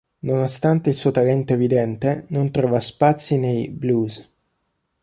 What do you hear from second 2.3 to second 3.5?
trova spazi